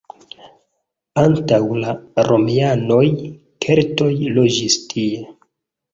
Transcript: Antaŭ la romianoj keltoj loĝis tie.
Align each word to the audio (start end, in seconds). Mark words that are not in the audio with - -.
Antaŭ 1.23 1.59
la 1.83 1.93
romianoj 2.29 3.03
keltoj 3.67 4.11
loĝis 4.39 4.79
tie. 4.95 5.21